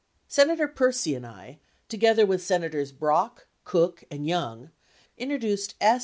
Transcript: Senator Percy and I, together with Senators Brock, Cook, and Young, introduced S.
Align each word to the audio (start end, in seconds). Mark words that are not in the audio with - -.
Senator 0.27 0.67
Percy 0.67 1.13
and 1.13 1.27
I, 1.27 1.59
together 1.87 2.25
with 2.25 2.41
Senators 2.41 2.91
Brock, 2.91 3.45
Cook, 3.65 4.03
and 4.09 4.25
Young, 4.25 4.71
introduced 5.15 5.75
S. 5.79 5.99